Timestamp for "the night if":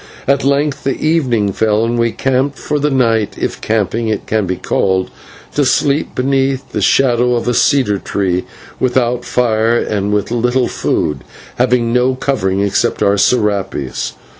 2.79-3.61